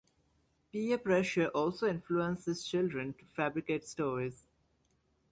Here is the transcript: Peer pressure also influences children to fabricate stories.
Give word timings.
Peer 0.71 0.97
pressure 0.97 1.49
also 1.49 1.85
influences 1.85 2.65
children 2.67 3.13
to 3.13 3.23
fabricate 3.27 3.87
stories. 3.87 4.47